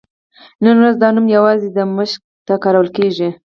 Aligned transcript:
نن 0.63 0.75
ورځ 0.79 0.95
دا 0.99 1.09
نوم 1.15 1.25
یوازې 1.35 1.67
دمشق 1.77 2.21
ته 2.47 2.53
کارول 2.63 2.87
کېږي. 2.97 3.29